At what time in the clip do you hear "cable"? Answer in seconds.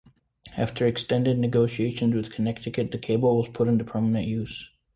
2.97-3.37